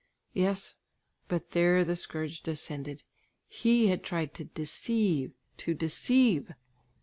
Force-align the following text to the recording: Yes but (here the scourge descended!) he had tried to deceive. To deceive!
Yes 0.33 0.77
but 1.27 1.45
(here 1.53 1.85
the 1.85 1.95
scourge 1.95 2.41
descended!) 2.41 3.03
he 3.47 3.89
had 3.89 4.01
tried 4.03 4.33
to 4.33 4.45
deceive. 4.45 5.33
To 5.57 5.75
deceive! 5.75 6.49